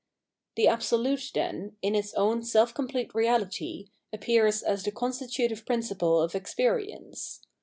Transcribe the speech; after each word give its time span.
The 0.55 0.67
Absolute, 0.67 1.29
then, 1.35 1.77
in 1.83 1.93
its 1.93 2.11
own 2.15 2.41
^self 2.41 2.73
compIete 2.73 3.13
reality 3.13 3.89
appears 4.11 4.63
as 4.63 4.81
the 4.81 4.91
constitutive 4.91 5.63
principle 5.63 6.21
of 6.21 6.33
experience. 6.33 7.43